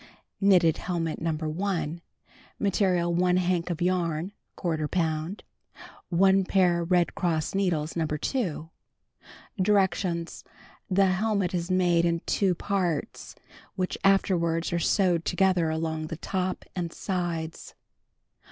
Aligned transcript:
KNITTED 0.39 0.77
HELMET 0.77 1.21
No. 1.21 1.33
1 1.33 2.01
Material: 2.57 3.13
1 3.13 3.37
hank 3.37 3.69
of 3.69 3.83
yarn 3.83 4.29
(j 4.59 4.67
lb.); 4.67 5.41
1 6.09 6.43
pair 6.45 6.83
Red 6.83 7.13
Cross 7.13 7.53
needles 7.53 7.95
No. 7.95 8.07
2. 8.07 8.71
Directions: 9.61 10.43
The 10.89 11.05
Helmet 11.05 11.53
is 11.53 11.69
made 11.69 12.05
in 12.05 12.21
2 12.25 12.55
parts, 12.55 13.35
which 13.75 13.95
afterwards 14.03 14.73
are 14.73 14.79
sewed 14.79 15.23
together 15.23 15.69
along 15.69 16.07
the 16.07 16.17
top 16.17 16.65
and 16.75 16.91
sides. 16.91 17.75